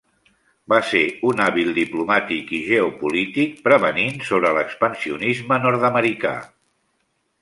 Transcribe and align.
Va 0.71 0.77
ser 0.91 1.01
un 1.31 1.43
hàbil 1.47 1.69
diplomàtic 1.75 2.49
i 2.59 2.63
geopolític 2.69 3.53
prevenint 3.67 4.17
sobre 4.31 4.55
l'expansionisme 4.59 5.61
nord-americà. 5.67 6.33